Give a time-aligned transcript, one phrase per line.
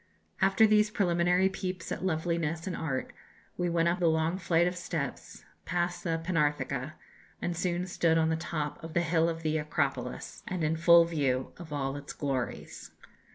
[0.41, 3.13] After these preliminary peeps at loveliness and art,
[3.55, 6.93] we went up the long flight of steps, past the Pinartheca,
[7.39, 11.05] and soon stood on the top of the Hill of the Acropolis, and in full
[11.05, 12.89] view of all its glories.